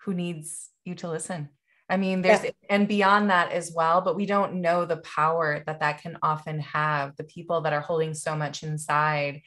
[0.04, 1.50] who needs you to listen.
[1.90, 2.52] I mean, there's yeah.
[2.70, 6.60] and beyond that as well, but we don't know the power that that can often
[6.60, 7.16] have.
[7.18, 9.42] The people that are holding so much inside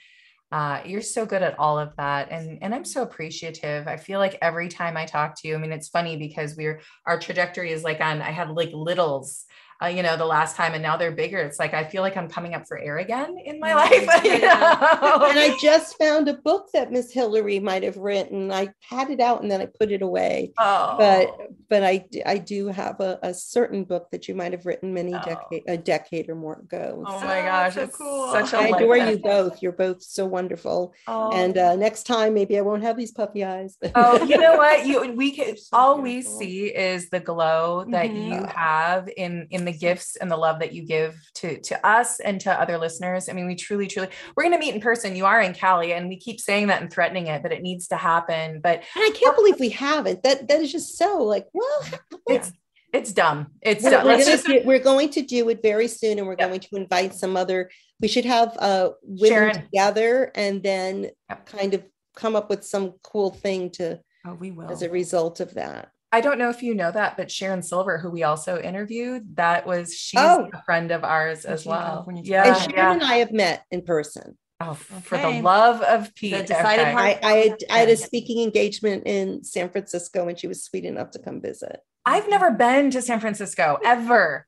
[0.52, 3.88] uh, you're so good at all of that and and i'm so appreciative.
[3.88, 6.80] I feel like every time i talk to you i mean it's funny because we're
[7.06, 9.46] our trajectory is like on i had like littles
[9.82, 11.38] uh, you know, the last time and now they're bigger.
[11.38, 14.08] It's like I feel like I'm coming up for air again in my life.
[14.22, 15.26] You know?
[15.28, 18.52] and I just found a book that Miss Hillary might have written.
[18.52, 20.52] I had it out and then I put it away.
[20.58, 20.96] Oh.
[20.98, 24.94] But but I I do have a, a certain book that you might have written
[24.94, 25.22] many oh.
[25.24, 27.02] decade a decade or more ago.
[27.06, 28.32] Oh so, my gosh, so cool.
[28.32, 29.62] Such a I adore you both.
[29.62, 30.94] You're both so wonderful.
[31.08, 31.32] Oh.
[31.32, 33.76] And uh, next time maybe I won't have these puppy eyes.
[33.94, 34.86] oh, you know what?
[34.86, 36.38] You we can so all beautiful.
[36.38, 38.32] we see is the glow that mm-hmm.
[38.32, 41.86] you have in in the the gifts and the love that you give to to
[41.86, 43.28] us and to other listeners.
[43.28, 45.16] I mean, we truly, truly, we're going to meet in person.
[45.16, 47.88] You are in Cali, and we keep saying that and threatening it, but it needs
[47.88, 48.60] to happen.
[48.62, 50.22] But and I can't believe we haven't.
[50.22, 51.84] That that is just so like, well,
[52.28, 52.52] it's
[52.92, 53.48] it's dumb.
[53.62, 54.06] It's we're, dumb.
[54.06, 57.14] We're, just, do, we're, going to do it very soon, and we're going to invite
[57.14, 57.70] some other.
[58.00, 59.62] We should have uh women Sharon.
[59.62, 61.46] together, and then yep.
[61.46, 64.00] kind of come up with some cool thing to.
[64.26, 64.70] Oh, we will.
[64.70, 65.91] As a result of that.
[66.14, 69.66] I don't know if you know that, but Sharon Silver, who we also interviewed, that
[69.66, 70.50] was she's oh.
[70.52, 72.06] a friend of ours as well.
[72.22, 72.92] Yeah, and Sharon yeah.
[72.92, 74.36] and I have met in person.
[74.60, 75.00] Oh, okay.
[75.00, 76.46] for the love of Pete!
[76.46, 76.96] decided okay.
[76.96, 80.84] I, I, had, I had a speaking engagement in San Francisco, and she was sweet
[80.84, 81.80] enough to come visit.
[82.04, 84.46] I've never been to San Francisco ever.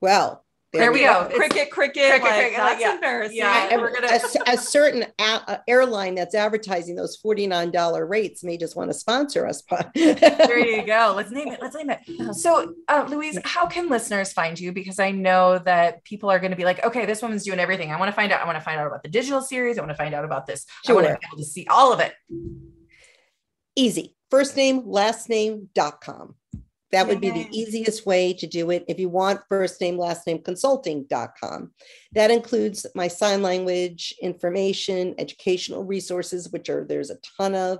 [0.00, 1.28] Well, there, there we go.
[1.28, 1.36] go.
[1.36, 2.56] Cricket, cricket, cricket, like, cricket.
[2.56, 2.94] That's yeah.
[2.94, 3.36] embarrassing.
[3.36, 4.06] Yeah, And we're gonna...
[4.06, 9.48] a, a, certain a, airline that's advertising those $49 rates may just want to sponsor
[9.48, 9.62] us.
[9.94, 11.12] there you go.
[11.16, 11.58] Let's name it.
[11.60, 12.34] Let's name it.
[12.36, 14.70] So, uh, Louise, how can listeners find you?
[14.70, 17.90] Because I know that people are going to be like, okay, this woman's doing everything.
[17.90, 18.40] I want to find out.
[18.40, 19.76] I want to find out about the digital series.
[19.76, 20.66] I want to find out about this.
[20.86, 20.94] Sure.
[20.94, 22.14] I want to be able to see all of it.
[23.74, 24.14] Easy.
[24.30, 26.36] First name, last name.com.
[26.92, 28.84] That would be the easiest way to do it.
[28.88, 31.70] If you want first name, last name consulting.com.
[32.12, 37.78] That includes my sign language information, educational resources, which are there's a ton of,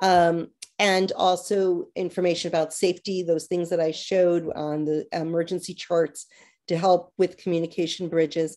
[0.00, 0.48] um,
[0.78, 6.26] and also information about safety, those things that I showed on the emergency charts
[6.68, 8.56] to help with communication bridges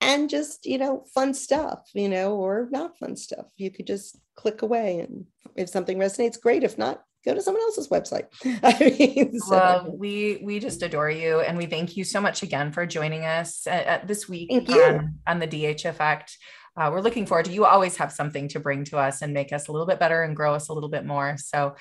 [0.00, 3.46] and just, you know, fun stuff, you know, or not fun stuff.
[3.56, 5.26] You could just click away and
[5.56, 6.64] if something resonates, great.
[6.64, 8.26] If not, go to someone else's website.
[8.62, 9.50] I mean, so.
[9.50, 13.24] Well, we we just adore you, and we thank you so much again for joining
[13.24, 13.66] us
[14.04, 16.36] this week on, on, the DH Effect.
[16.76, 17.64] Uh, we're looking forward to you.
[17.64, 20.36] Always have something to bring to us and make us a little bit better and
[20.36, 21.36] grow us a little bit more.
[21.38, 21.76] So.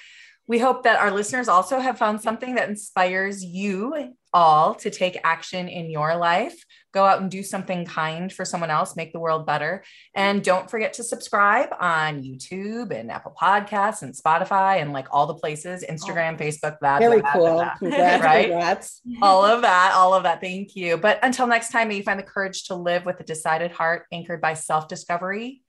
[0.46, 5.18] We hope that our listeners also have found something that inspires you all to take
[5.24, 6.66] action in your life.
[6.92, 9.84] Go out and do something kind for someone else, make the world better.
[10.16, 15.26] And don't forget to subscribe on YouTube and Apple Podcasts and Spotify and like all
[15.26, 17.00] the places, Instagram, oh, Facebook, that.
[17.00, 17.58] Very that, cool.
[17.58, 18.50] That, congrats, right?
[18.50, 19.02] Congrats.
[19.22, 20.42] All of that, all of that.
[20.42, 20.98] Thank you.
[20.98, 24.06] But until next time, may you find the courage to live with a decided heart
[24.12, 25.64] anchored by self discovery,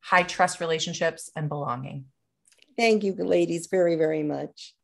[0.00, 2.06] high trust relationships, and belonging.
[2.76, 4.74] Thank you, ladies, very, very much.